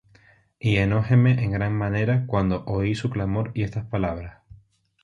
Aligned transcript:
Y 0.57 0.77
enojéme 0.77 1.43
en 1.43 1.51
gran 1.51 1.73
manera 1.75 2.23
cuando 2.25 2.63
oí 2.65 2.95
su 2.95 3.11
clamor 3.11 3.51
y 3.53 3.61
estas 3.61 3.85
palabras. 3.85 4.39